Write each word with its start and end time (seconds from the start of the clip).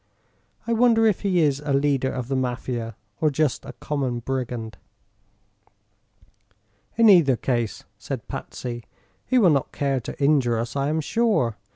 I 0.65 0.73
wonder 0.73 1.05
if 1.05 1.19
he 1.21 1.41
is 1.41 1.59
a 1.63 1.73
leader 1.73 2.11
of 2.11 2.27
the 2.27 2.35
Mafia, 2.35 2.95
or 3.19 3.29
just 3.29 3.65
a 3.65 3.73
common 3.73 4.17
brigand?" 4.17 4.79
"In 6.97 7.07
either 7.07 7.35
case," 7.35 7.83
said 7.99 8.27
Patsy, 8.27 8.85
"he 9.27 9.37
will 9.37 9.51
not 9.51 9.71
care 9.71 9.99
to 9.99 10.19
injure 10.19 10.57
us, 10.57 10.75
I 10.75 10.87
am 10.89 11.01
sure. 11.01 11.55